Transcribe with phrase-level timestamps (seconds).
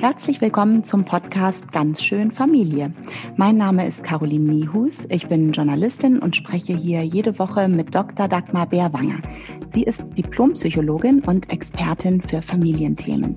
[0.00, 2.94] Herzlich willkommen zum Podcast Ganz schön Familie.
[3.36, 5.04] Mein Name ist Caroline Niehus.
[5.10, 8.26] Ich bin Journalistin und spreche hier jede Woche mit Dr.
[8.26, 9.20] Dagmar Bärwanger.
[9.68, 13.36] Sie ist Diplompsychologin und Expertin für Familienthemen.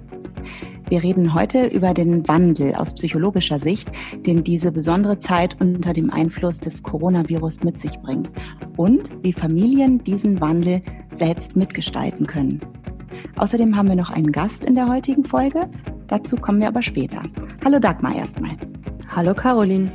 [0.88, 3.92] Wir reden heute über den Wandel aus psychologischer Sicht,
[4.26, 8.32] den diese besondere Zeit unter dem Einfluss des Coronavirus mit sich bringt
[8.78, 10.82] und wie Familien diesen Wandel
[11.14, 12.62] selbst mitgestalten können.
[13.36, 15.70] Außerdem haben wir noch einen Gast in der heutigen Folge
[16.14, 17.24] Dazu kommen wir aber später.
[17.66, 18.52] Hallo Dagmar erstmal.
[19.10, 19.92] Hallo Caroline.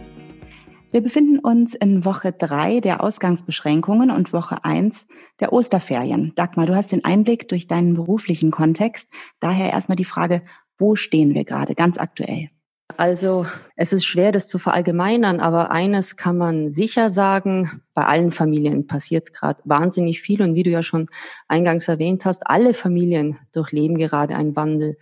[0.91, 5.07] Wir befinden uns in Woche drei der Ausgangsbeschränkungen und Woche eins
[5.39, 6.33] der Osterferien.
[6.35, 9.09] Dagmar, du hast den Einblick durch deinen beruflichen Kontext.
[9.39, 10.43] Daher erstmal die Frage,
[10.77, 12.49] wo stehen wir gerade ganz aktuell?
[12.97, 13.47] Also
[13.77, 18.89] es ist schwer, das zu verallgemeinern, aber eines kann man sicher sagen, bei allen Familien
[18.89, 21.07] passiert gerade wahnsinnig viel und wie du ja schon
[21.47, 24.97] eingangs erwähnt hast, alle Familien durchleben gerade einen Wandel.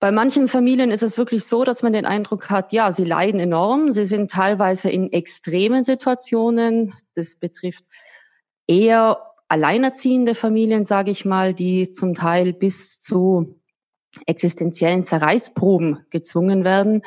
[0.00, 3.40] Bei manchen Familien ist es wirklich so, dass man den Eindruck hat, ja, sie leiden
[3.40, 3.92] enorm.
[3.92, 6.92] Sie sind teilweise in extremen Situationen.
[7.14, 7.84] Das betrifft
[8.66, 13.60] eher alleinerziehende Familien, sage ich mal, die zum Teil bis zu
[14.26, 17.02] existenziellen Zerreißproben gezwungen werden.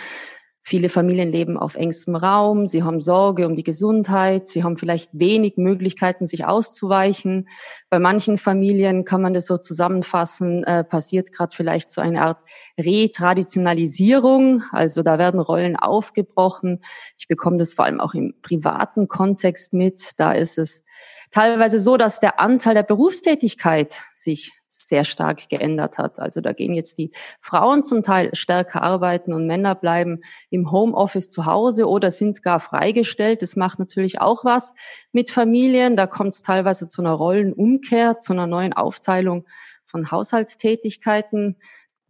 [0.70, 5.12] Viele Familien leben auf engstem Raum, sie haben Sorge um die Gesundheit, sie haben vielleicht
[5.14, 7.48] wenig Möglichkeiten, sich auszuweichen.
[7.90, 12.40] Bei manchen Familien kann man das so zusammenfassen, äh, passiert gerade vielleicht so eine Art
[12.78, 16.82] Retraditionalisierung, also da werden Rollen aufgebrochen.
[17.18, 20.16] Ich bekomme das vor allem auch im privaten Kontext mit.
[20.18, 20.84] Da ist es
[21.32, 26.20] teilweise so, dass der Anteil der Berufstätigkeit sich sehr stark geändert hat.
[26.20, 31.30] Also da gehen jetzt die Frauen zum Teil stärker arbeiten und Männer bleiben im Homeoffice
[31.30, 33.42] zu Hause oder sind gar freigestellt.
[33.42, 34.74] Das macht natürlich auch was
[35.12, 35.96] mit Familien.
[35.96, 39.46] Da kommt es teilweise zu einer Rollenumkehr, zu einer neuen Aufteilung
[39.86, 41.58] von Haushaltstätigkeiten.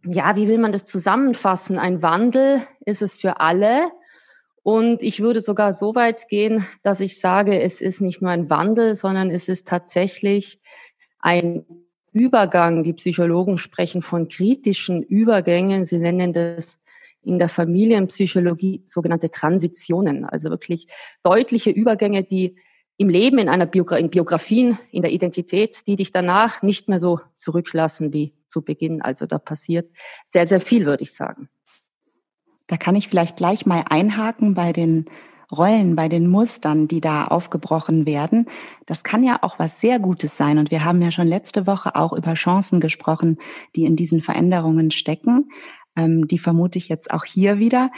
[0.04, 1.78] Ja, wie will man das zusammenfassen?
[1.78, 3.90] Ein Wandel ist es für alle.
[4.62, 8.50] Und ich würde sogar so weit gehen, dass ich sage, es ist nicht nur ein
[8.50, 10.60] Wandel, sondern es ist tatsächlich
[11.20, 11.64] ein
[12.12, 12.82] Übergang.
[12.82, 15.84] Die Psychologen sprechen von kritischen Übergängen.
[15.84, 16.80] Sie nennen das
[17.22, 20.86] in der Familienpsychologie sogenannte Transitionen, also wirklich
[21.22, 22.56] deutliche Übergänge, die
[22.96, 26.98] im Leben, in einer Biogra in Biografien, in der Identität, die dich danach nicht mehr
[26.98, 29.02] so zurücklassen wie zu Beginn.
[29.02, 29.90] Also da passiert
[30.24, 31.48] sehr, sehr viel, würde ich sagen.
[32.66, 35.06] Da kann ich vielleicht gleich mal einhaken bei den
[35.50, 38.46] Rollen, bei den Mustern, die da aufgebrochen werden.
[38.86, 40.58] Das kann ja auch was sehr Gutes sein.
[40.58, 43.38] Und wir haben ja schon letzte Woche auch über Chancen gesprochen,
[43.74, 45.48] die in diesen Veränderungen stecken.
[45.96, 47.90] Ähm, die vermute ich jetzt auch hier wieder.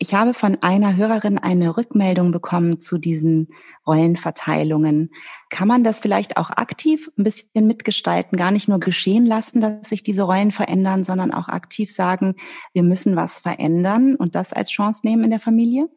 [0.00, 3.48] Ich habe von einer Hörerin eine Rückmeldung bekommen zu diesen
[3.84, 5.10] Rollenverteilungen.
[5.50, 9.88] Kann man das vielleicht auch aktiv ein bisschen mitgestalten, gar nicht nur geschehen lassen, dass
[9.88, 12.34] sich diese Rollen verändern, sondern auch aktiv sagen,
[12.72, 15.88] wir müssen was verändern und das als Chance nehmen in der Familie?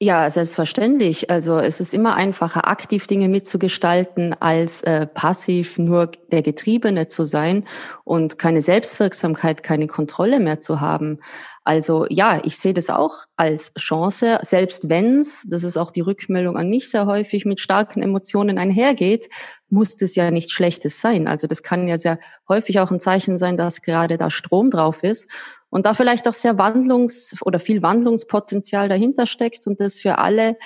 [0.00, 1.30] Ja, selbstverständlich.
[1.30, 7.24] Also es ist immer einfacher, aktiv Dinge mitzugestalten, als äh, passiv nur der Getriebene zu
[7.24, 7.64] sein
[8.02, 11.20] und keine Selbstwirksamkeit, keine Kontrolle mehr zu haben.
[11.62, 16.56] Also ja, ich sehe das auch als Chance, selbst wenn's, das ist auch die Rückmeldung
[16.56, 19.28] an mich sehr häufig, mit starken Emotionen einhergeht,
[19.70, 21.28] muss das ja nichts Schlechtes sein.
[21.28, 22.18] Also das kann ja sehr
[22.48, 25.30] häufig auch ein Zeichen sein, dass gerade da Strom drauf ist
[25.74, 30.56] und da vielleicht auch sehr Wandlungs- oder viel Wandlungspotenzial dahinter steckt und das für alle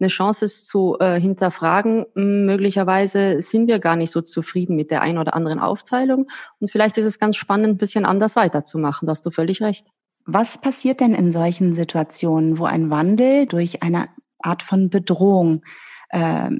[0.00, 4.90] eine Chance ist zu äh, hinterfragen, hm, möglicherweise sind wir gar nicht so zufrieden mit
[4.90, 9.04] der einen oder anderen Aufteilung und vielleicht ist es ganz spannend, ein bisschen anders weiterzumachen.
[9.04, 9.88] Da hast du völlig recht.
[10.24, 14.08] Was passiert denn in solchen Situationen, wo ein Wandel durch eine
[14.38, 15.64] Art von Bedrohung
[16.08, 16.50] äh,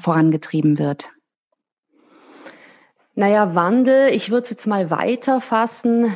[0.00, 1.10] vorangetrieben wird?
[3.14, 6.14] Naja, Wandel, ich würde es jetzt mal weiter fassen.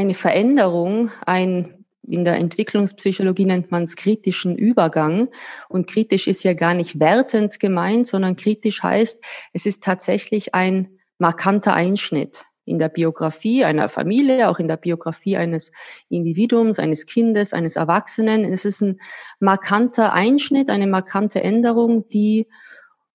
[0.00, 5.28] Eine Veränderung, ein in der Entwicklungspsychologie nennt man es kritischen Übergang.
[5.68, 9.22] Und kritisch ist ja gar nicht wertend gemeint, sondern kritisch heißt,
[9.52, 10.88] es ist tatsächlich ein
[11.18, 15.70] markanter Einschnitt in der Biografie einer Familie, auch in der Biografie eines
[16.08, 18.50] Individuums, eines Kindes, eines Erwachsenen.
[18.50, 19.02] Es ist ein
[19.38, 22.48] markanter Einschnitt, eine markante Änderung, die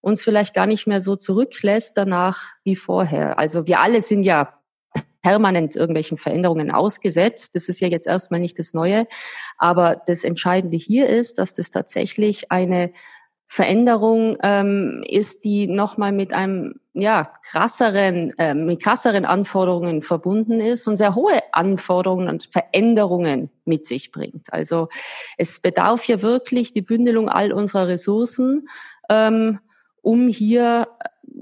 [0.02, 3.40] uns vielleicht gar nicht mehr so zurücklässt danach wie vorher.
[3.40, 4.60] Also wir alle sind ja
[5.26, 7.56] permanent irgendwelchen Veränderungen ausgesetzt.
[7.56, 9.08] Das ist ja jetzt erstmal nicht das Neue.
[9.58, 12.92] Aber das Entscheidende hier ist, dass das tatsächlich eine
[13.48, 20.88] Veränderung ähm, ist, die nochmal mit einem ja krasseren, äh, mit krasseren Anforderungen verbunden ist
[20.88, 24.54] und sehr hohe Anforderungen und Veränderungen mit sich bringt.
[24.54, 24.90] Also
[25.40, 28.68] es bedarf hier wirklich die Bündelung all unserer Ressourcen,
[29.10, 29.60] ähm,
[30.04, 30.88] um hier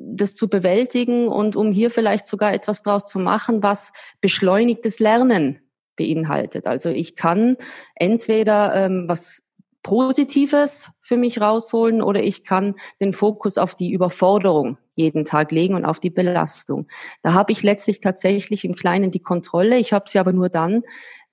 [0.05, 3.91] das zu bewältigen und um hier vielleicht sogar etwas draus zu machen, was
[4.21, 5.59] beschleunigtes Lernen
[5.95, 6.65] beinhaltet.
[6.65, 7.57] Also ich kann
[7.95, 9.43] entweder ähm, was
[9.83, 15.75] Positives für mich rausholen oder ich kann den Fokus auf die Überforderung jeden Tag legen
[15.75, 16.87] und auf die Belastung.
[17.21, 19.77] Da habe ich letztlich tatsächlich im Kleinen die Kontrolle.
[19.77, 20.83] Ich habe sie aber nur dann,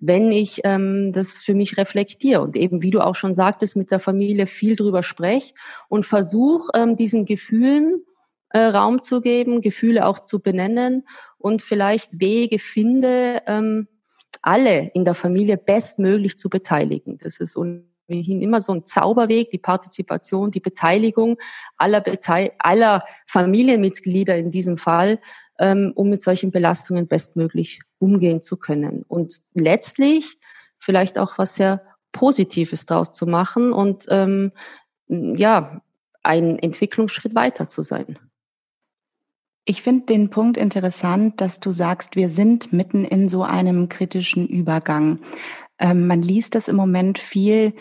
[0.00, 3.90] wenn ich ähm, das für mich reflektiere und eben, wie du auch schon sagtest, mit
[3.90, 5.54] der Familie viel drüber spreche
[5.88, 8.02] und versuche, ähm, diesen Gefühlen
[8.50, 11.06] äh, Raum zu geben, Gefühle auch zu benennen
[11.38, 13.88] und vielleicht Wege finde, ähm,
[14.42, 17.18] alle in der Familie bestmöglich zu beteiligen.
[17.18, 21.38] Das ist ohnehin immer so ein Zauberweg, die Partizipation, die Beteiligung
[21.76, 25.20] aller, Beteil aller Familienmitglieder in diesem Fall,
[25.58, 29.04] ähm, um mit solchen Belastungen bestmöglich umgehen zu können.
[29.06, 30.38] Und letztlich
[30.78, 31.82] vielleicht auch was sehr
[32.12, 34.52] Positives draus zu machen und ähm,
[35.06, 35.82] ja,
[36.22, 38.18] einen Entwicklungsschritt weiter zu sein.
[39.64, 44.48] Ich finde den Punkt interessant, dass du sagst, wir sind mitten in so einem kritischen
[44.48, 45.20] Übergang.
[45.78, 47.74] Ähm, man liest das im Moment viel,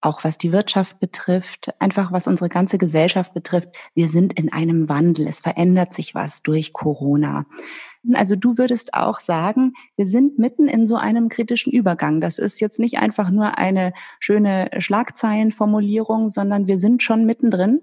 [0.00, 3.70] auch was die Wirtschaft betrifft, einfach was unsere ganze Gesellschaft betrifft.
[3.94, 5.26] Wir sind in einem Wandel.
[5.26, 7.46] Es verändert sich was durch Corona.
[8.12, 12.20] Also du würdest auch sagen, wir sind mitten in so einem kritischen Übergang.
[12.20, 17.80] Das ist jetzt nicht einfach nur eine schöne Schlagzeilenformulierung, sondern wir sind schon mittendrin.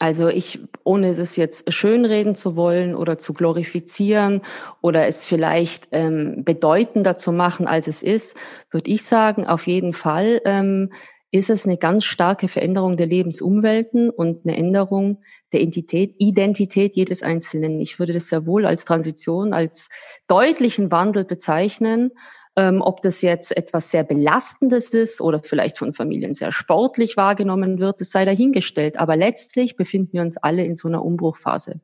[0.00, 4.40] Also ich, ohne das jetzt schönreden zu wollen oder zu glorifizieren
[4.80, 8.34] oder es vielleicht ähm, bedeutender zu machen, als es ist,
[8.70, 10.90] würde ich sagen, auf jeden Fall ähm,
[11.32, 15.18] ist es eine ganz starke Veränderung der Lebensumwelten und eine Änderung
[15.52, 17.78] der Identität, Identität jedes Einzelnen.
[17.78, 19.90] Ich würde das sehr wohl als Transition, als
[20.28, 22.12] deutlichen Wandel bezeichnen.
[22.56, 27.78] Ähm, ob das jetzt etwas sehr Belastendes ist oder vielleicht von Familien sehr sportlich wahrgenommen
[27.78, 28.98] wird, das sei dahingestellt.
[28.98, 31.80] Aber letztlich befinden wir uns alle in so einer Umbruchphase.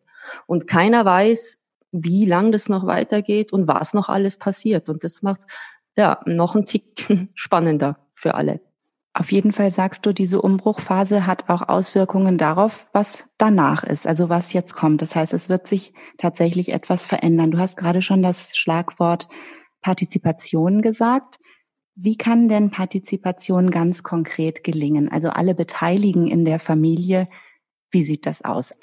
[0.46, 1.58] Und keiner weiß,
[1.92, 4.88] wie lang das noch weitergeht und was noch alles passiert.
[4.88, 5.42] Und das macht
[5.96, 8.60] ja noch einen Tick spannender für alle.
[9.18, 14.28] Auf jeden Fall sagst du, diese Umbruchphase hat auch Auswirkungen darauf, was danach ist, also
[14.28, 15.00] was jetzt kommt.
[15.00, 17.50] Das heißt, es wird sich tatsächlich etwas verändern.
[17.50, 19.26] Du hast gerade schon das Schlagwort
[19.86, 21.38] Partizipation gesagt.
[21.94, 25.08] Wie kann denn Partizipation ganz konkret gelingen?
[25.08, 27.22] Also alle Beteiligen in der Familie,
[27.92, 28.76] wie sieht das aus?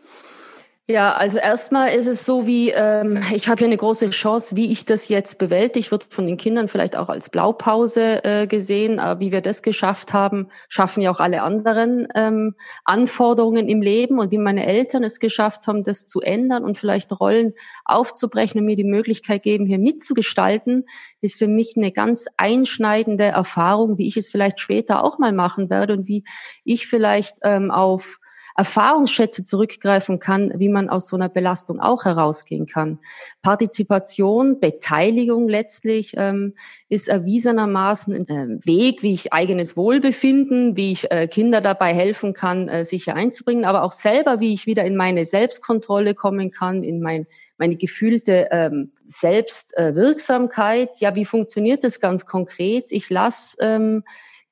[0.90, 4.70] Ja, also erstmal ist es so wie, ähm, ich habe hier eine große Chance, wie
[4.70, 9.22] ich das jetzt bewältige, wird von den Kindern vielleicht auch als Blaupause äh, gesehen, aber
[9.22, 14.20] wie wir das geschafft haben, schaffen ja auch alle anderen ähm, Anforderungen im Leben.
[14.20, 17.54] Und wie meine Eltern es geschafft haben, das zu ändern und vielleicht Rollen
[17.86, 20.84] aufzubrechen und mir die Möglichkeit geben, hier mitzugestalten,
[21.22, 25.70] ist für mich eine ganz einschneidende Erfahrung, wie ich es vielleicht später auch mal machen
[25.70, 26.26] werde und wie
[26.66, 28.20] ich vielleicht ähm, auf
[28.56, 33.00] Erfahrungsschätze zurückgreifen kann, wie man aus so einer Belastung auch herausgehen kann.
[33.42, 36.54] Partizipation, Beteiligung letztlich ähm,
[36.90, 42.34] ist erwiesenermaßen ein äh, Weg, wie ich eigenes Wohlbefinden, wie ich äh, Kinder dabei helfen
[42.34, 46.52] kann, äh, sich hier einzubringen, aber auch selber, wie ich wieder in meine Selbstkontrolle kommen
[46.52, 47.28] kann, in mein
[47.58, 51.00] meine gefühlte ähm, Selbstwirksamkeit.
[51.00, 52.92] ja, wie funktioniert das ganz konkret?
[52.92, 54.04] Ich lasse ähm,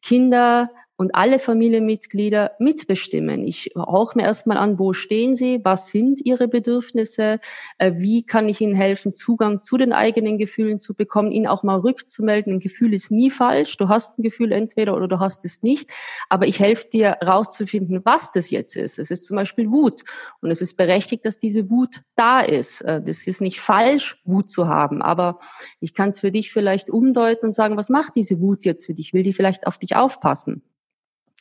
[0.02, 0.70] Kinder
[1.02, 3.44] und alle Familienmitglieder mitbestimmen.
[3.48, 7.40] Ich hauche mir erstmal an, wo stehen sie, was sind ihre Bedürfnisse,
[7.80, 11.64] äh, wie kann ich ihnen helfen, Zugang zu den eigenen Gefühlen zu bekommen, ihnen auch
[11.64, 12.54] mal rückzumelden.
[12.54, 13.78] Ein Gefühl ist nie falsch.
[13.78, 15.90] Du hast ein Gefühl entweder oder du hast es nicht.
[16.30, 19.00] Aber ich helfe dir rauszufinden, was das jetzt ist.
[19.00, 20.04] Es ist zum Beispiel Wut.
[20.40, 22.82] Und es ist berechtigt, dass diese Wut da ist.
[22.82, 25.02] Äh, das ist nicht falsch, Wut zu haben.
[25.02, 25.40] Aber
[25.80, 28.94] ich kann es für dich vielleicht umdeuten und sagen, was macht diese Wut jetzt für
[28.94, 29.16] dich?
[29.16, 30.62] Will die vielleicht auf dich aufpassen?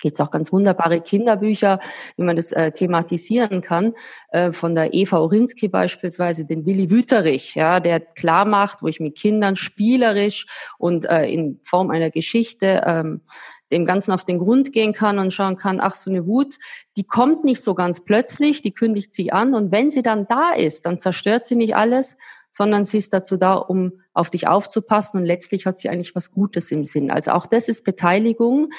[0.01, 1.81] Gibt es auch ganz wunderbare Kinderbücher,
[2.17, 3.95] wie man das äh, thematisieren kann.
[4.31, 9.01] Äh, von der Eva Orinski beispielsweise, den Willi Wüterich, ja, der klar macht, wo ich
[9.01, 10.47] mit Kindern spielerisch
[10.79, 13.23] und äh, in Form einer Geschichte ähm,
[13.71, 16.57] dem Ganzen auf den Grund gehen kann und schauen kann, ach, so eine Wut,
[16.97, 20.53] die kommt nicht so ganz plötzlich, die kündigt sich an und wenn sie dann da
[20.53, 22.17] ist, dann zerstört sie nicht alles,
[22.51, 26.33] sondern sie ist dazu da, um auf dich aufzupassen und letztlich hat sie eigentlich was
[26.33, 27.11] Gutes im Sinn.
[27.11, 28.71] Also auch das ist Beteiligung.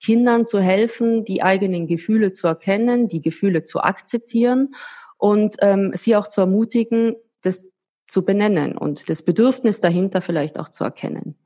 [0.00, 4.74] Kindern zu helfen, die eigenen Gefühle zu erkennen, die Gefühle zu akzeptieren
[5.16, 7.72] und ähm, sie auch zu ermutigen, das
[8.06, 11.36] zu benennen und das Bedürfnis dahinter vielleicht auch zu erkennen.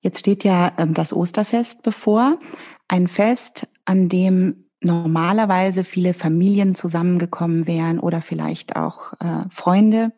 [0.00, 2.38] Jetzt steht ja ähm, das Osterfest bevor,
[2.86, 10.12] ein Fest, an dem normalerweise viele Familien zusammengekommen wären oder vielleicht auch äh, Freunde.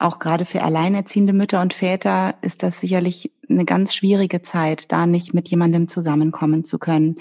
[0.00, 5.04] Auch gerade für alleinerziehende Mütter und Väter ist das sicherlich eine ganz schwierige Zeit, da
[5.04, 7.16] nicht mit jemandem zusammenkommen zu können.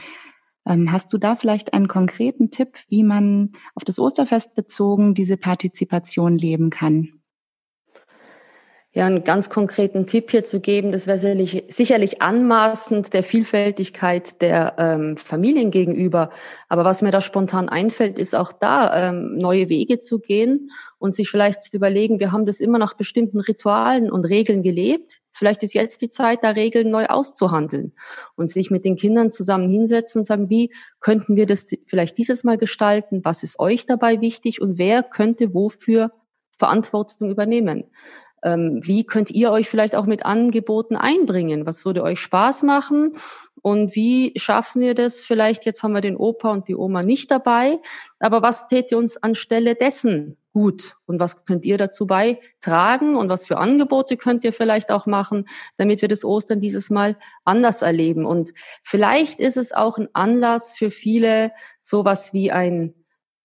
[0.65, 5.35] Ähm, hast du da vielleicht einen konkreten Tipp, wie man auf das Osterfest bezogen diese
[5.35, 7.18] Partizipation leben kann?
[8.91, 14.41] Ja, einen ganz konkreten Tipp hier zu geben, das wäre sicherlich, sicherlich anmaßend der Vielfältigkeit
[14.41, 16.31] der ähm, Familien gegenüber.
[16.69, 21.13] Aber was mir da spontan einfällt, ist auch da ähm, neue Wege zu gehen und
[21.13, 25.21] sich vielleicht zu überlegen, wir haben das immer nach bestimmten Ritualen und Regeln gelebt.
[25.31, 27.93] Vielleicht ist jetzt die Zeit, da Regeln neu auszuhandeln
[28.35, 32.43] und sich mit den Kindern zusammen hinsetzen und sagen, wie könnten wir das vielleicht dieses
[32.43, 33.21] Mal gestalten?
[33.23, 36.11] Was ist euch dabei wichtig und wer könnte wofür
[36.57, 37.83] Verantwortung übernehmen?
[38.43, 41.65] Ähm, wie könnt ihr euch vielleicht auch mit Angeboten einbringen?
[41.65, 43.13] Was würde euch Spaß machen?
[43.61, 45.21] Und wie schaffen wir das?
[45.21, 47.79] Vielleicht jetzt haben wir den Opa und die Oma nicht dabei,
[48.19, 50.95] aber was täte uns anstelle dessen gut?
[51.05, 53.15] Und was könnt ihr dazu beitragen?
[53.15, 57.17] Und was für Angebote könnt ihr vielleicht auch machen, damit wir das Ostern dieses Mal
[57.45, 58.25] anders erleben?
[58.25, 58.53] Und
[58.83, 62.93] vielleicht ist es auch ein Anlass für viele, sowas wie ein,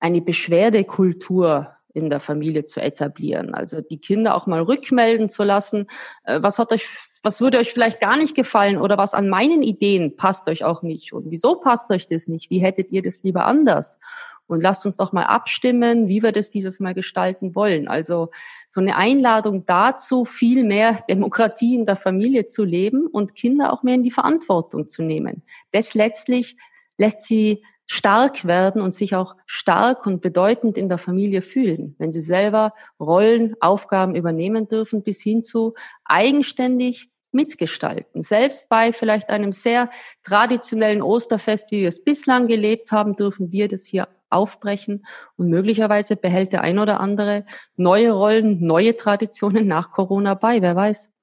[0.00, 3.54] eine Beschwerdekultur in der Familie zu etablieren.
[3.54, 5.86] Also die Kinder auch mal rückmelden zu lassen,
[6.24, 6.86] äh, was hat euch,
[7.22, 10.82] was würde euch vielleicht gar nicht gefallen oder was an meinen Ideen passt euch auch
[10.82, 12.50] nicht und wieso passt euch das nicht?
[12.50, 13.98] Wie hättet ihr das lieber anders?
[14.46, 17.88] Und lasst uns doch mal abstimmen, wie wir das dieses Mal gestalten wollen.
[17.88, 18.30] Also
[18.68, 23.82] so eine Einladung dazu, viel mehr Demokratie in der Familie zu leben und Kinder auch
[23.82, 25.42] mehr in die Verantwortung zu nehmen.
[25.70, 26.56] Das letztlich
[26.98, 32.12] lässt sie stark werden und sich auch stark und bedeutend in der Familie fühlen, wenn
[32.12, 35.74] sie selber Rollen, Aufgaben übernehmen dürfen, bis hin zu
[36.04, 38.22] eigenständig mitgestalten.
[38.22, 39.90] Selbst bei vielleicht einem sehr
[40.22, 45.04] traditionellen Osterfest, wie wir es bislang gelebt haben, dürfen wir das hier aufbrechen
[45.36, 47.44] und möglicherweise behält der ein oder andere
[47.76, 51.13] neue Rollen, neue Traditionen nach Corona bei, wer weiß.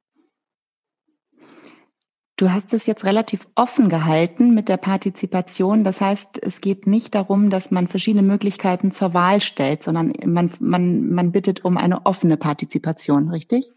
[2.41, 5.83] Du hast es jetzt relativ offen gehalten mit der Partizipation.
[5.83, 10.50] Das heißt, es geht nicht darum, dass man verschiedene Möglichkeiten zur Wahl stellt, sondern man,
[10.60, 13.69] man, man bittet um eine offene Partizipation, richtig?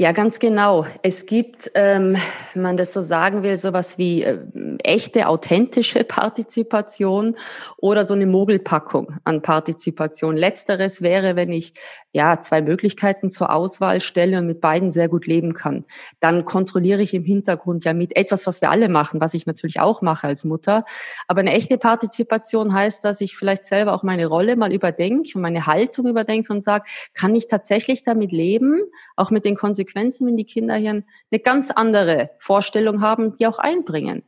[0.00, 0.86] Ja, ganz genau.
[1.02, 2.16] Es gibt, ähm,
[2.54, 4.38] wenn man das so sagen will, sowas wie äh,
[4.84, 7.34] echte, authentische Partizipation
[7.78, 10.36] oder so eine Mogelpackung an Partizipation.
[10.36, 11.72] Letzteres wäre, wenn ich
[12.12, 15.84] ja zwei Möglichkeiten zur Auswahl stelle und mit beiden sehr gut leben kann.
[16.20, 19.80] Dann kontrolliere ich im Hintergrund ja mit etwas, was wir alle machen, was ich natürlich
[19.80, 20.84] auch mache als Mutter.
[21.26, 25.42] Aber eine echte Partizipation heißt, dass ich vielleicht selber auch meine Rolle mal überdenke und
[25.42, 28.80] meine Haltung überdenke und sage, kann ich tatsächlich damit leben,
[29.16, 30.90] auch mit den Konsequenzen Konsequenzen, wenn die Kinder hier
[31.30, 34.22] eine ganz andere Vorstellung haben, die auch einbringen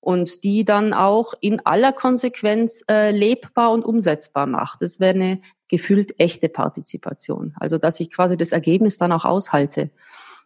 [0.00, 4.82] und die dann auch in aller Konsequenz äh, lebbar und umsetzbar macht.
[4.82, 7.54] Das wäre eine gefühlt echte Partizipation.
[7.56, 9.90] Also dass ich quasi das Ergebnis dann auch aushalte.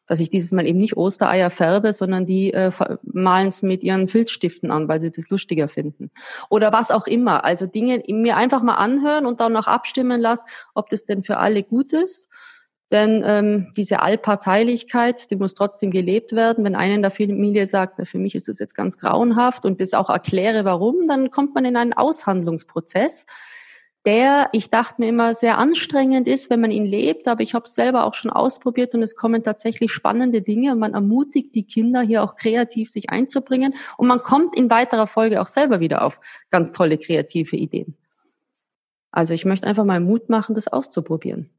[0.09, 2.73] Dass ich dieses Mal eben nicht Ostereier färbe, sondern die äh,
[3.05, 6.11] malen es mit ihren Filzstiften an, weil sie das lustiger finden.
[6.51, 7.45] Oder was auch immer.
[7.45, 10.45] Also Dinge mir einfach mal anhören und dann noch abstimmen lassen,
[10.75, 12.29] ob das denn für alle gut ist
[12.93, 16.65] denn ähm, diese Allparteilichkeit, die muss trotzdem gelebt werden.
[16.65, 19.95] Wenn einer in der Familie sagt, für mich ist das jetzt ganz grauenhaft und das
[19.95, 23.27] auch erkläre, warum, dann kommt man in einen Aushandlungsprozess,
[24.05, 27.29] der, ich dachte mir immer, sehr anstrengend ist, wenn man ihn lebt.
[27.29, 30.79] Aber ich habe es selber auch schon ausprobiert und es kommen tatsächlich spannende Dinge und
[30.79, 35.41] man ermutigt die Kinder hier auch kreativ sich einzubringen und man kommt in weiterer Folge
[35.41, 36.21] auch selber wieder auf
[36.51, 37.97] ganz tolle kreative Ideen.
[39.13, 41.51] Also ich möchte einfach mal Mut machen, das auszuprobieren.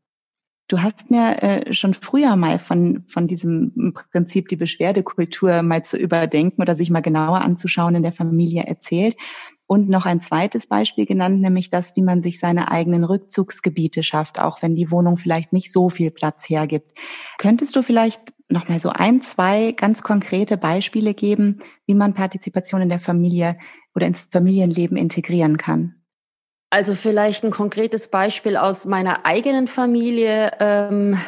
[0.70, 5.98] Du hast mir äh, schon früher mal von, von diesem Prinzip, die Beschwerdekultur mal zu
[5.98, 9.18] überdenken oder sich mal genauer anzuschauen in der Familie erzählt.
[9.66, 14.40] Und noch ein zweites Beispiel genannt, nämlich das, wie man sich seine eigenen Rückzugsgebiete schafft,
[14.40, 16.92] auch wenn die Wohnung vielleicht nicht so viel Platz hergibt.
[17.38, 22.82] Könntest du vielleicht noch mal so ein, zwei ganz konkrete Beispiele geben, wie man Partizipation
[22.82, 23.56] in der Familie
[23.96, 26.03] oder ins Familienleben integrieren kann?
[26.74, 31.20] Also vielleicht ein konkretes Beispiel aus meiner eigenen Familie ähm,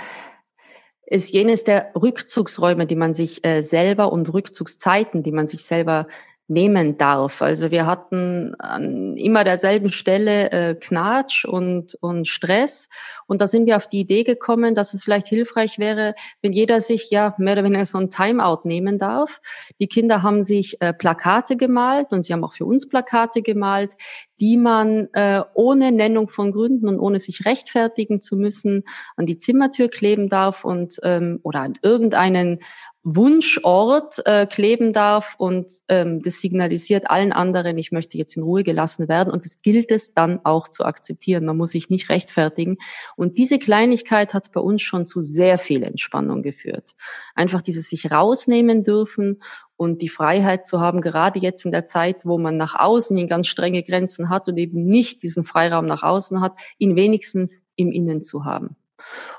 [1.05, 6.07] ist jenes der Rückzugsräume, die man sich äh, selber und Rückzugszeiten, die man sich selber
[6.47, 7.41] nehmen darf.
[7.41, 12.87] Also wir hatten an immer derselben Stelle äh, Knatsch und, und Stress.
[13.25, 16.81] Und da sind wir auf die Idee gekommen, dass es vielleicht hilfreich wäre, wenn jeder
[16.81, 19.41] sich ja mehr oder weniger so ein Timeout nehmen darf.
[19.79, 23.93] Die Kinder haben sich äh, Plakate gemalt und sie haben auch für uns Plakate gemalt,
[24.39, 28.83] die man äh, ohne Nennung von Gründen und ohne sich rechtfertigen zu müssen
[29.15, 32.59] an die Zimmertür kleben darf und ähm, oder an irgendeinen
[33.07, 38.63] Wunschort äh, kleben darf und ähm, das signalisiert allen anderen, ich möchte jetzt in Ruhe
[38.63, 41.45] gelassen werden und das gilt es dann auch zu akzeptieren.
[41.45, 42.77] Man muss sich nicht rechtfertigen.
[43.15, 46.95] Und diese Kleinigkeit hat bei uns schon zu sehr viel Entspannung geführt.
[47.35, 49.39] Einfach dieses sich rausnehmen dürfen
[49.77, 53.27] und die Freiheit zu haben, gerade jetzt in der Zeit, wo man nach außen in
[53.27, 57.91] ganz strenge Grenzen hat und eben nicht diesen Freiraum nach außen hat, ihn wenigstens im
[57.91, 58.75] Innen zu haben.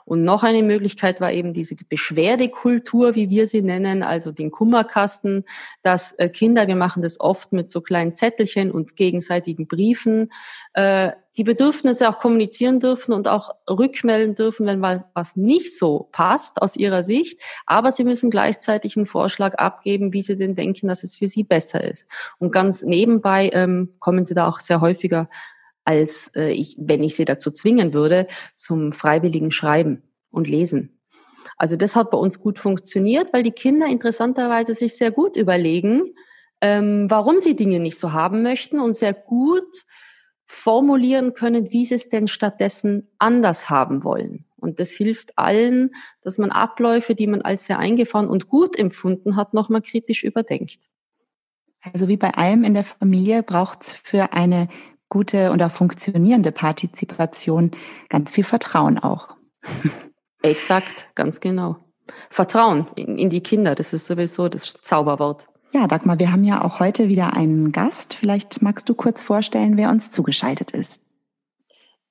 [0.04, 5.44] Und noch eine Möglichkeit war eben diese Beschwerdekultur, wie wir sie nennen, also den Kummerkasten,
[5.82, 10.30] dass äh, Kinder, wir machen das oft mit so kleinen Zettelchen und gegenseitigen Briefen,
[10.74, 16.62] äh, die Bedürfnisse auch kommunizieren dürfen und auch rückmelden dürfen, wenn was nicht so passt
[16.62, 17.40] aus ihrer Sicht.
[17.66, 21.44] Aber sie müssen gleichzeitig einen Vorschlag abgeben, wie sie denn denken, dass es für sie
[21.44, 22.08] besser ist.
[22.38, 25.28] Und ganz nebenbei ähm, kommen sie da auch sehr häufiger
[25.86, 31.00] als äh, ich, wenn ich sie dazu zwingen würde, zum freiwilligen Schreiben und Lesen.
[31.56, 36.14] Also das hat bei uns gut funktioniert, weil die Kinder interessanterweise sich sehr gut überlegen,
[36.60, 39.84] ähm, warum sie Dinge nicht so haben möchten und sehr gut
[40.44, 44.44] formulieren können, wie sie es denn stattdessen anders haben wollen.
[44.56, 49.36] Und das hilft allen, dass man Abläufe, die man als sehr eingefahren und gut empfunden
[49.36, 50.88] hat, nochmal kritisch überdenkt.
[51.92, 54.68] Also wie bei allem in der Familie braucht es für eine
[55.08, 57.70] gute und auch funktionierende Partizipation
[58.08, 59.28] ganz viel Vertrauen auch.
[60.42, 61.76] Exakt, ganz genau.
[62.30, 65.48] Vertrauen in, in die Kinder, das ist sowieso das Zauberwort.
[65.72, 68.14] Ja, Dagmar, wir haben ja auch heute wieder einen Gast.
[68.14, 71.02] Vielleicht magst du kurz vorstellen, wer uns zugeschaltet ist.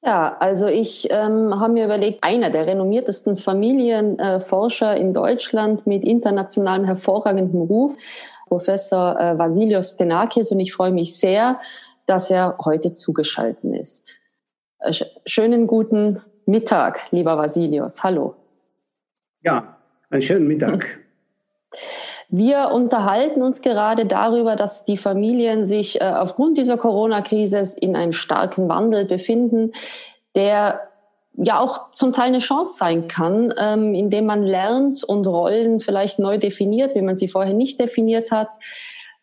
[0.04, 6.04] Ja, also ich ähm, habe mir überlegt, einer der renommiertesten Familienforscher äh, in Deutschland mit
[6.04, 7.96] internationalem hervorragendem Ruf,
[8.48, 11.60] Professor äh, Vasilios Tenakis, und ich freue mich sehr,
[12.06, 14.06] dass er heute zugeschaltet ist.
[14.80, 14.94] Äh,
[15.26, 18.04] schönen guten Mittag, lieber Vasilios.
[18.04, 18.36] Hallo.
[19.42, 19.78] Ja,
[20.10, 21.00] einen schönen Mittag.
[22.30, 28.14] Wir unterhalten uns gerade darüber, dass die Familien sich äh, aufgrund dieser Corona-Krise in einem
[28.14, 29.74] starken Wandel befinden,
[30.34, 30.82] der
[31.38, 36.18] ja auch zum Teil eine Chance sein kann, ähm, indem man lernt und Rollen vielleicht
[36.18, 38.50] neu definiert, wie man sie vorher nicht definiert hat.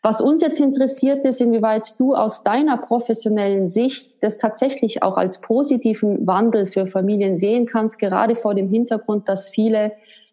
[0.05, 5.41] Was uns jetzt interessiert ist, inwieweit du aus deiner professionellen Sicht das tatsächlich auch als
[5.41, 9.93] positiven Wandel für Familien sehen kannst, gerade vor dem Hintergrund, dass viele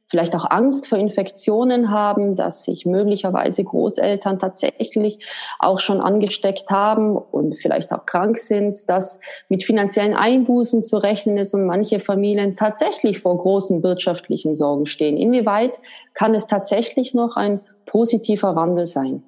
[0.09, 5.19] vielleicht auch Angst vor Infektionen haben, dass sich möglicherweise Großeltern tatsächlich
[5.59, 11.37] auch schon angesteckt haben und vielleicht auch krank sind, dass mit finanziellen Einbußen zu rechnen
[11.37, 15.15] ist und manche Familien tatsächlich vor großen wirtschaftlichen Sorgen stehen.
[15.15, 15.79] Inwieweit
[16.15, 19.21] kann es tatsächlich noch ein positiver Wandel sein?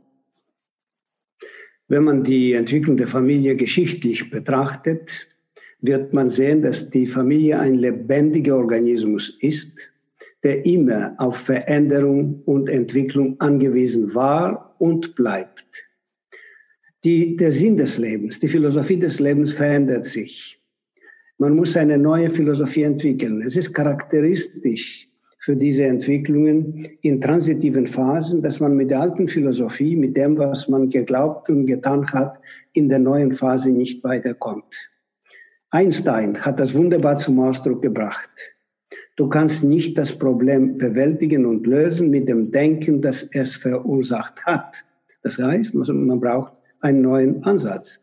[1.91, 5.27] Wenn man die Entwicklung der Familie geschichtlich betrachtet,
[5.81, 9.91] wird man sehen, dass die Familie ein lebendiger Organismus ist,
[10.41, 15.89] der immer auf Veränderung und Entwicklung angewiesen war und bleibt.
[17.03, 20.61] Die, der Sinn des Lebens, die Philosophie des Lebens verändert sich.
[21.39, 23.41] Man muss eine neue Philosophie entwickeln.
[23.41, 25.10] Es ist charakteristisch
[25.41, 30.69] für diese Entwicklungen in transitiven Phasen, dass man mit der alten Philosophie, mit dem, was
[30.69, 32.39] man geglaubt und getan hat,
[32.73, 34.91] in der neuen Phase nicht weiterkommt.
[35.71, 38.29] Einstein hat das wunderbar zum Ausdruck gebracht.
[39.15, 44.85] Du kannst nicht das Problem bewältigen und lösen mit dem Denken, das es verursacht hat.
[45.23, 47.99] Das heißt, man braucht einen neuen Ansatz.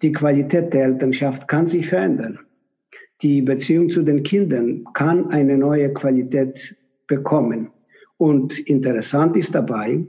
[0.00, 2.38] Die Qualität der Elternschaft kann sich verändern.
[3.22, 7.70] Die Beziehung zu den Kindern kann eine neue Qualität bekommen.
[8.16, 10.06] Und interessant ist dabei,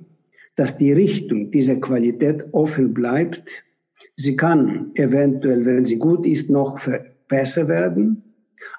[0.55, 3.63] dass die Richtung dieser Qualität offen bleibt.
[4.15, 6.79] Sie kann eventuell, wenn sie gut ist, noch
[7.27, 8.23] besser werden.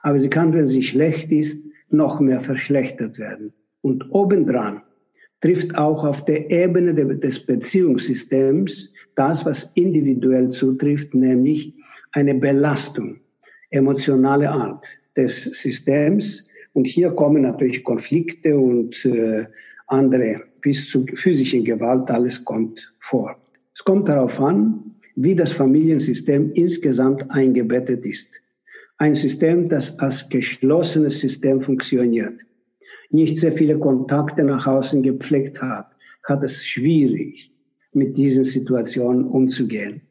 [0.03, 3.53] Aber sie kann, wenn sie schlecht ist, noch mehr verschlechtert werden.
[3.83, 4.83] Und obendran
[5.40, 11.75] trifft auch auf der Ebene des Beziehungssystems das, was individuell zutrifft, nämlich
[12.12, 13.21] eine Belastung,
[13.73, 16.47] emotionale Art des Systems.
[16.73, 19.47] Und hier kommen natürlich Konflikte und äh,
[19.89, 23.37] andere bis zu physischen Gewalt, alles kommt vor.
[23.75, 28.41] Es kommt darauf an, wie das Familiensystem insgesamt eingebettet ist.
[28.97, 32.47] Ein System, das als geschlossenes System funktioniert,
[33.11, 35.87] nicht sehr viele Kontakte nach außen gepflegt hat,
[36.25, 37.51] hat es schwierig,
[37.93, 40.03] mit diesen Situationen umzugehen.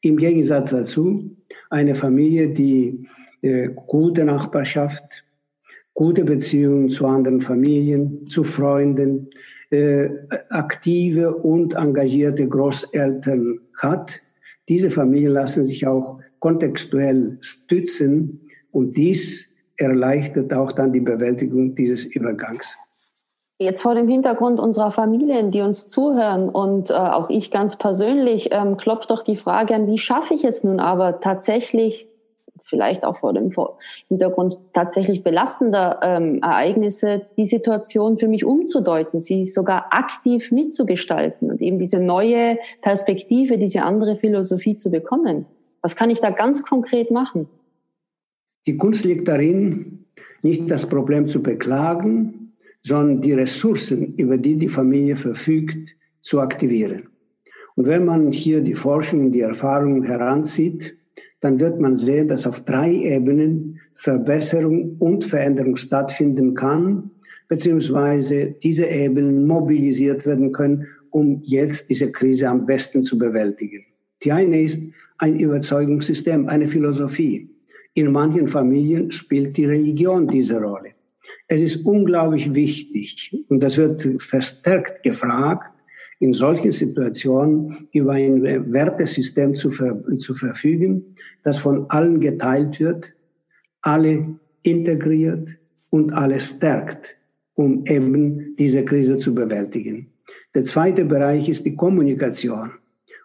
[0.00, 1.36] Im Gegensatz dazu,
[1.70, 3.06] eine Familie, die
[3.42, 5.24] äh, gute Nachbarschaft,
[5.94, 9.30] gute Beziehungen zu anderen Familien, zu Freunden,
[9.70, 10.08] äh,
[10.50, 14.22] aktive und engagierte Großeltern hat,
[14.68, 22.04] diese Familien lassen sich auch kontextuell stützen und dies erleichtert auch dann die Bewältigung dieses
[22.04, 22.76] Übergangs.
[23.60, 28.50] Jetzt vor dem Hintergrund unserer Familien, die uns zuhören und äh, auch ich ganz persönlich,
[28.52, 32.06] ähm, klopft doch die Frage an, wie schaffe ich es nun aber tatsächlich,
[32.62, 33.50] vielleicht auch vor dem
[34.06, 41.60] Hintergrund tatsächlich belastender ähm, Ereignisse, die Situation für mich umzudeuten, sie sogar aktiv mitzugestalten und
[41.60, 45.46] eben diese neue Perspektive, diese andere Philosophie zu bekommen.
[45.82, 47.48] Was kann ich da ganz konkret machen?
[48.68, 50.04] Die Kunst liegt darin,
[50.42, 52.47] nicht das Problem zu beklagen,
[52.88, 57.02] sondern die Ressourcen, über die die Familie verfügt, zu aktivieren.
[57.76, 60.96] Und wenn man hier die Forschung und die Erfahrung heranzieht,
[61.40, 67.10] dann wird man sehen, dass auf drei Ebenen Verbesserung und Veränderung stattfinden kann,
[67.48, 73.84] beziehungsweise diese Ebenen mobilisiert werden können, um jetzt diese Krise am besten zu bewältigen.
[74.22, 74.82] Die eine ist
[75.18, 77.48] ein Überzeugungssystem, eine Philosophie.
[77.94, 80.97] In manchen Familien spielt die Religion diese Rolle.
[81.46, 85.72] Es ist unglaublich wichtig und das wird verstärkt gefragt,
[86.20, 91.14] in solchen Situationen über ein Wertesystem zu, ver zu verfügen,
[91.44, 93.12] das von allen geteilt wird,
[93.82, 95.56] alle integriert
[95.90, 97.16] und alle stärkt,
[97.54, 100.08] um eben diese Krise zu bewältigen.
[100.54, 102.72] Der zweite Bereich ist die Kommunikation.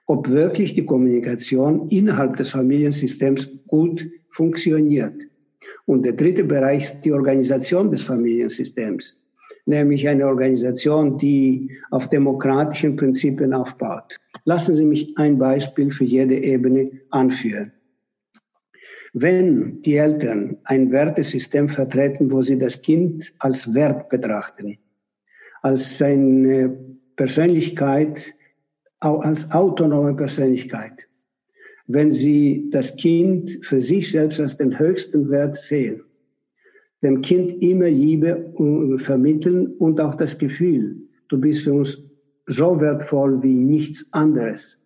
[0.06, 5.16] Ob wirklich die Kommunikation innerhalb des Familiensystems gut funktioniert.
[5.86, 9.18] Und der dritte Bereich ist die Organisation des Familiensystems,
[9.66, 14.18] nämlich eine Organisation, die auf demokratischen Prinzipien aufbaut.
[14.46, 17.74] Lassen Sie mich ein Beispiel für jede Ebene anführen.
[19.14, 24.80] Wenn die Eltern ein Wertesystem vertreten, wo sie das Kind als Wert betrachten,
[25.62, 26.76] als seine
[27.16, 28.34] Persönlichkeit,
[29.00, 31.08] als autonome Persönlichkeit,
[31.88, 36.02] wenn sie das Kind für sich selbst als den höchsten Wert sehen,
[37.02, 38.54] dem Kind immer Liebe
[38.98, 42.10] vermitteln und auch das Gefühl, du bist für uns
[42.48, 44.80] so wertvoll wie nichts anderes,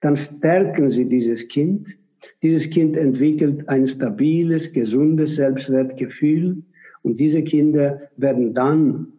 [0.00, 1.96] dann stärken sie dieses Kind.
[2.42, 6.62] Dieses Kind entwickelt ein stabiles, gesundes Selbstwertgefühl
[7.02, 9.12] und diese Kinder werden dann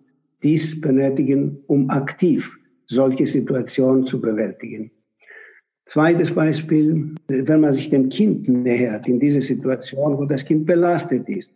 [0.44, 2.58] dies benötigen, um aktiv
[2.88, 4.92] solche Situationen zu bewältigen.
[5.86, 11.28] Zweites Beispiel, wenn man sich dem Kind nähert in diese Situation, wo das Kind belastet
[11.28, 11.52] ist,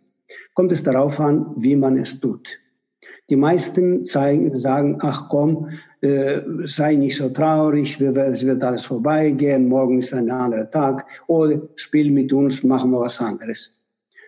[0.54, 2.58] kommt es darauf an, wie man es tut.
[3.28, 5.68] Die meisten zeigen, sagen, ach komm,
[6.00, 11.60] äh, sei nicht so traurig, es wird alles vorbeigehen, morgen ist ein anderer Tag, oder
[11.74, 13.72] spiel mit uns, machen wir was anderes.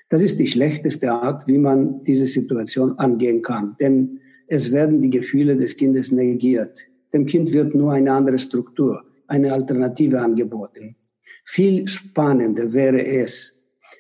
[0.09, 5.11] Das ist die schlechteste Art, wie man diese Situation angehen kann, denn es werden die
[5.11, 6.81] Gefühle des Kindes negiert.
[7.13, 10.97] Dem Kind wird nur eine andere Struktur, eine Alternative angeboten.
[11.45, 13.55] Viel spannender wäre es,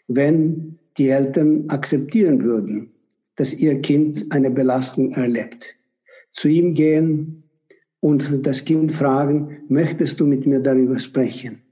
[0.08, 2.90] wenn die Eltern akzeptieren würden,
[3.36, 5.76] dass ihr Kind eine Belastung erlebt.
[6.30, 7.44] Zu ihm gehen
[8.00, 11.62] und das Kind fragen, möchtest du mit mir darüber sprechen?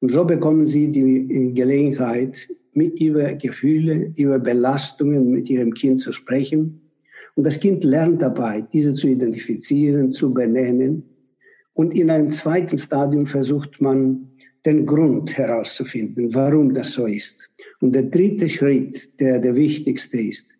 [0.00, 6.12] Und so bekommen sie die Gelegenheit, mit über Gefühle, über Belastungen mit ihrem Kind zu
[6.12, 6.80] sprechen.
[7.34, 11.04] Und das Kind lernt dabei, diese zu identifizieren, zu benennen.
[11.74, 14.28] Und in einem zweiten Stadium versucht man,
[14.64, 17.50] den Grund herauszufinden, warum das so ist.
[17.80, 20.56] Und der dritte Schritt, der der wichtigste ist,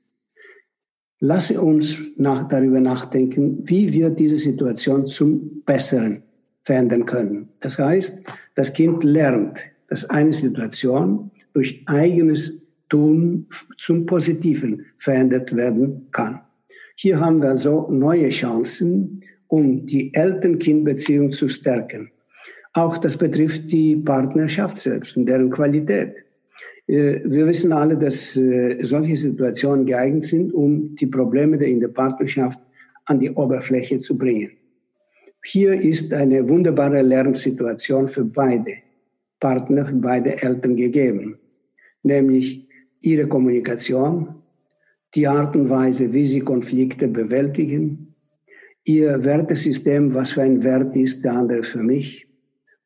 [1.24, 6.24] Lasse uns nach, darüber nachdenken, wie wir diese Situation zum Besseren
[6.64, 7.48] verändern können.
[7.60, 8.24] Das heißt,
[8.56, 13.46] das Kind lernt, dass eine Situation durch eigenes Tun
[13.78, 16.40] zum Positiven verändert werden kann.
[16.96, 19.22] Hier haben wir also neue Chancen,
[19.52, 22.10] um die Eltern-Kind-Beziehung zu stärken.
[22.72, 26.24] Auch das betrifft die Partnerschaft selbst und deren Qualität.
[26.86, 31.88] Äh, wir wissen alle, dass äh, solche Situationen geeignet sind, um die Probleme in der
[31.88, 32.60] Partnerschaft
[33.04, 34.52] an die Oberfläche zu bringen.
[35.44, 38.72] Hier ist eine wunderbare Lernsituation für beide
[39.38, 41.36] Partner, für beide Eltern gegeben,
[42.02, 42.66] nämlich
[43.02, 44.34] ihre Kommunikation,
[45.14, 48.11] die Art und Weise, wie sie Konflikte bewältigen,
[48.84, 52.26] ihr Wertesystem, was für ein Wert ist der andere für mich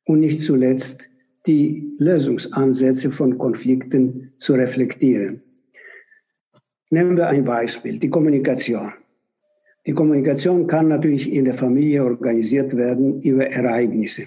[0.04, 1.08] und nicht zuletzt
[1.46, 5.42] die Lösungsansätze von Konflikten zu reflektieren.
[6.90, 8.92] Nehmen wir ein Beispiel, die Kommunikation.
[9.86, 14.26] Die Kommunikation kann natürlich in der Familie organisiert werden über Ereignisse.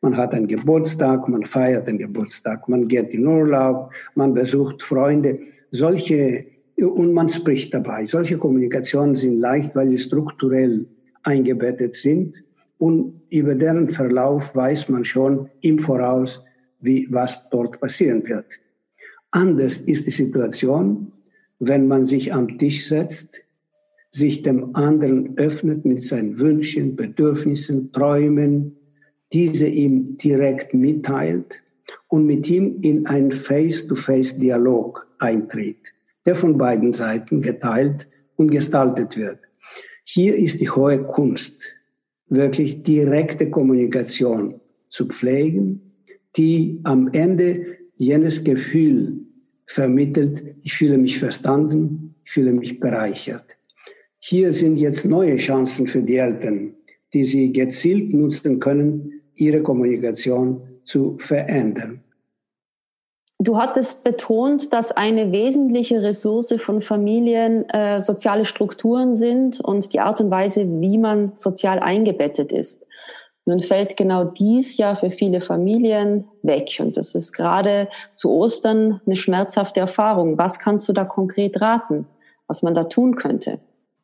[0.00, 5.40] Man hat einen Geburtstag, man feiert den Geburtstag, man geht in Urlaub, man besucht Freunde.
[5.70, 8.04] Solche, und man spricht dabei.
[8.04, 10.86] Solche Kommunikationen sind leicht, weil sie strukturell
[11.22, 12.42] eingebettet sind
[12.78, 16.44] und über deren Verlauf weiß man schon im Voraus,
[16.80, 18.46] wie was dort passieren wird.
[19.30, 21.12] Anders ist die Situation,
[21.58, 23.42] wenn man sich am Tisch setzt,
[24.10, 28.76] sich dem anderen öffnet mit seinen Wünschen, Bedürfnissen, Träumen,
[29.32, 31.62] diese ihm direkt mitteilt
[32.08, 35.92] und mit ihm in einen Face-to-Face-Dialog eintritt,
[36.26, 39.38] der von beiden Seiten geteilt und gestaltet wird.
[40.12, 41.62] Hier ist die hohe Kunst,
[42.28, 45.92] wirklich direkte Kommunikation zu pflegen,
[46.36, 49.20] die am Ende jenes Gefühl
[49.66, 53.56] vermittelt, ich fühle mich verstanden, ich fühle mich bereichert.
[54.18, 56.74] Hier sind jetzt neue Chancen für die Eltern,
[57.14, 62.02] die sie gezielt nutzen können, ihre Kommunikation zu verändern.
[63.42, 70.00] Du hattest betont, dass eine wesentliche Ressource von Familien äh, soziale Strukturen sind und die
[70.00, 72.84] Art und Weise, wie man sozial eingebettet ist.
[73.46, 76.68] Nun fällt genau dies ja für viele Familien weg.
[76.80, 80.36] Und das ist gerade zu Ostern eine schmerzhafte Erfahrung.
[80.36, 82.06] Was kannst du da konkret raten,
[82.46, 83.58] was man da tun könnte?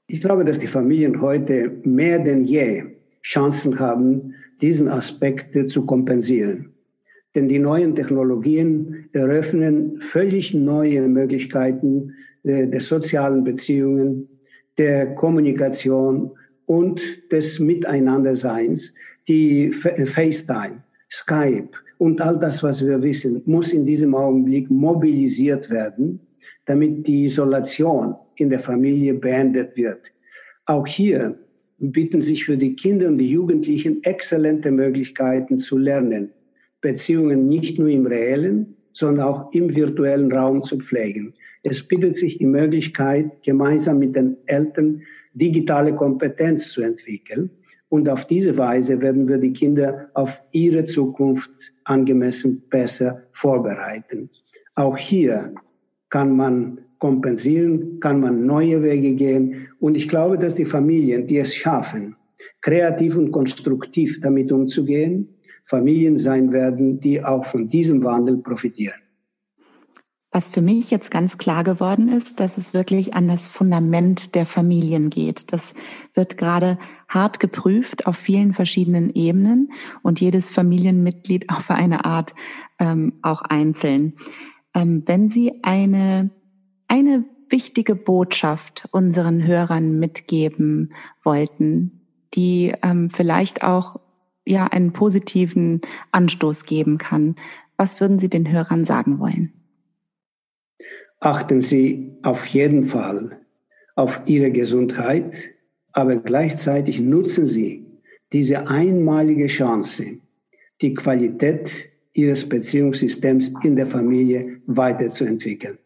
[0.06, 2.84] Ich glaube, dass die Familien heute mehr denn je
[3.22, 6.72] Chancen haben, diesen Aspekt zu kompensieren.
[7.36, 14.26] Denn die neuen Technologien eröffnen völlig neue Möglichkeiten äh, der sozialen Beziehungen,
[14.78, 16.30] der Kommunikation
[16.64, 18.94] und des Miteinanderseins.
[19.28, 21.68] Die FaceTime, Skype
[21.98, 26.20] und all das, was wir wissen, muss in diesem Augenblick mobilisiert werden,
[26.64, 30.00] damit die Isolation in der Familie beendet wird.
[30.64, 31.38] Auch hier
[31.78, 36.30] bieten sich für die Kinder und die Jugendlichen exzellente Möglichkeiten zu lernen,
[36.86, 41.34] Beziehungen nicht nur im reellen, sondern auch im virtuellen Raum zu pflegen.
[41.64, 45.02] Es bietet sich die Möglichkeit, gemeinsam mit den Eltern
[45.34, 47.50] digitale Kompetenz zu entwickeln.
[47.88, 51.50] Und auf diese Weise werden wir die Kinder auf ihre Zukunft
[51.82, 54.30] angemessen besser vorbereiten.
[54.76, 55.54] Auch hier
[56.08, 59.66] kann man kompensieren, kann man neue Wege gehen.
[59.80, 62.14] Und ich glaube, dass die Familien, die es schaffen,
[62.60, 65.35] kreativ und konstruktiv damit umzugehen,
[65.66, 69.00] Familien sein werden, die auch von diesem Wandel profitieren.
[70.30, 74.44] Was für mich jetzt ganz klar geworden ist, dass es wirklich an das Fundament der
[74.44, 75.52] Familien geht.
[75.52, 75.74] Das
[76.14, 82.34] wird gerade hart geprüft auf vielen verschiedenen Ebenen und jedes Familienmitglied auf eine Art
[82.78, 84.14] ähm, auch einzeln.
[84.74, 86.30] Ähm, wenn Sie eine,
[86.86, 90.92] eine wichtige Botschaft unseren Hörern mitgeben
[91.24, 92.02] wollten,
[92.34, 94.00] die ähm, vielleicht auch
[94.46, 95.80] ja einen positiven
[96.12, 97.36] Anstoß geben kann.
[97.76, 99.52] Was würden Sie den Hörern sagen wollen?
[101.20, 103.40] Achten Sie auf jeden Fall
[103.94, 105.36] auf Ihre Gesundheit,
[105.92, 107.86] aber gleichzeitig nutzen Sie
[108.32, 110.18] diese einmalige Chance,
[110.82, 115.78] die Qualität Ihres Beziehungssystems in der Familie weiterzuentwickeln.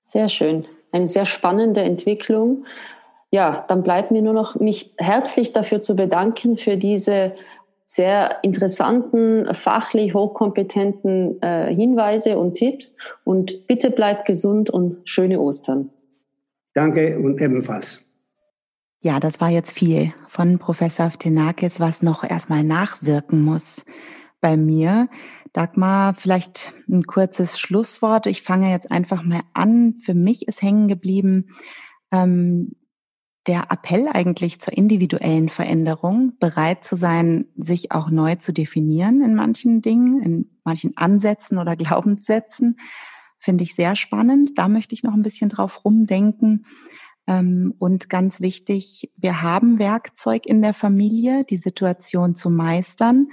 [0.00, 0.64] Sehr schön.
[0.92, 2.66] Eine sehr spannende Entwicklung
[3.34, 7.34] ja, dann bleibt mir nur noch, mich herzlich dafür zu bedanken für diese
[7.84, 12.94] sehr interessanten, fachlich hochkompetenten äh, Hinweise und Tipps.
[13.24, 15.90] Und bitte bleibt gesund und schöne Ostern.
[16.74, 18.08] Danke und ebenfalls.
[19.00, 23.84] Ja, das war jetzt viel von Professor Ftenakis, was noch erstmal nachwirken muss
[24.40, 25.08] bei mir.
[25.52, 28.28] Dagmar, vielleicht ein kurzes Schlusswort.
[28.28, 29.96] Ich fange jetzt einfach mal an.
[30.04, 31.48] Für mich ist hängen geblieben,
[32.12, 32.76] ähm,
[33.46, 39.34] der Appell eigentlich zur individuellen Veränderung, bereit zu sein, sich auch neu zu definieren in
[39.34, 42.78] manchen Dingen, in manchen Ansätzen oder Glaubenssätzen,
[43.38, 44.52] finde ich sehr spannend.
[44.56, 46.64] Da möchte ich noch ein bisschen drauf rumdenken.
[47.26, 53.28] Ähm, und ganz wichtig, wir haben Werkzeug in der Familie, die Situation zu meistern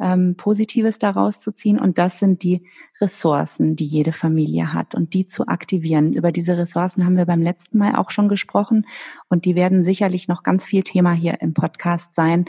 [0.00, 1.78] ähm, Positives daraus zu ziehen.
[1.78, 2.66] Und das sind die
[3.00, 6.12] Ressourcen, die jede Familie hat und die zu aktivieren.
[6.12, 8.86] Über diese Ressourcen haben wir beim letzten Mal auch schon gesprochen
[9.28, 12.46] und die werden sicherlich noch ganz viel Thema hier im Podcast sein.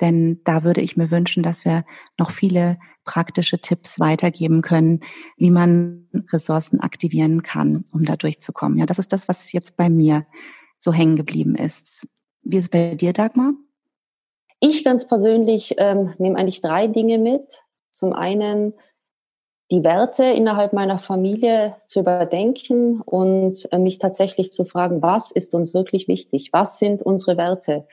[0.00, 1.84] Denn da würde ich mir wünschen, dass wir
[2.18, 5.00] noch viele praktische Tipps weitergeben können,
[5.36, 8.78] wie man Ressourcen aktivieren kann, um da durchzukommen.
[8.78, 10.26] Ja, das ist das, was jetzt bei mir
[10.80, 12.08] so hängen geblieben ist.
[12.42, 13.54] Wie ist es bei dir, Dagmar?
[14.60, 17.62] Ich ganz persönlich ähm, nehme eigentlich drei Dinge mit.
[17.90, 18.74] Zum einen
[19.70, 25.54] die Werte innerhalb meiner Familie zu überdenken und äh, mich tatsächlich zu fragen, was ist
[25.54, 26.50] uns wirklich wichtig?
[26.52, 27.86] Was sind unsere Werte?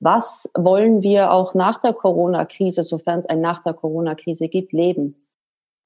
[0.00, 5.23] Was wollen wir auch nach der Corona-Krise, sofern es ein nach der Corona-Krise gibt, leben?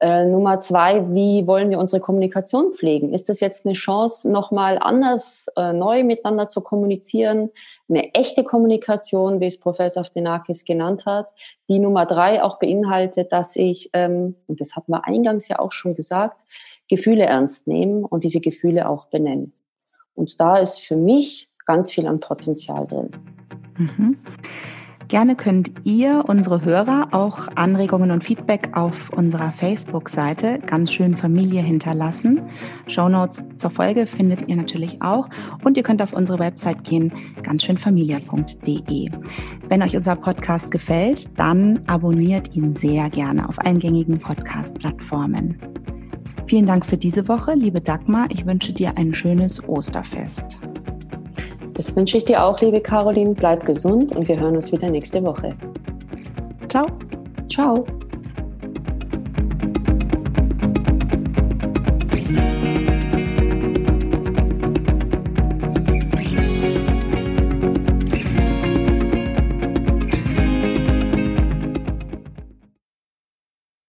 [0.00, 3.12] Äh, Nummer zwei, wie wollen wir unsere Kommunikation pflegen?
[3.12, 7.50] Ist das jetzt eine Chance, nochmal anders, äh, neu miteinander zu kommunizieren?
[7.88, 11.32] Eine echte Kommunikation, wie es Professor Frenakis genannt hat,
[11.68, 15.72] die Nummer drei auch beinhaltet, dass ich, ähm, und das hatten wir eingangs ja auch
[15.72, 16.42] schon gesagt,
[16.88, 19.52] Gefühle ernst nehmen und diese Gefühle auch benennen.
[20.14, 23.11] Und da ist für mich ganz viel an Potenzial drin.
[23.76, 24.18] Mhm.
[25.08, 31.62] Gerne könnt ihr, unsere Hörer, auch Anregungen und Feedback auf unserer Facebook-Seite ganz schön Familie
[31.62, 32.42] hinterlassen.
[32.86, 35.30] Shownotes zur Folge findet ihr natürlich auch
[35.64, 37.10] und ihr könnt auf unsere Website gehen,
[37.42, 39.08] ganzschönfamilie.de.
[39.66, 45.58] Wenn euch unser Podcast gefällt, dann abonniert ihn sehr gerne auf allen gängigen Podcast-Plattformen.
[46.46, 48.26] Vielen Dank für diese Woche, liebe Dagmar.
[48.28, 50.60] Ich wünsche dir ein schönes Osterfest.
[51.78, 53.34] Das wünsche ich dir auch, liebe Caroline.
[53.34, 55.54] Bleib gesund und wir hören uns wieder nächste Woche.
[56.68, 56.84] Ciao.
[57.48, 57.86] Ciao.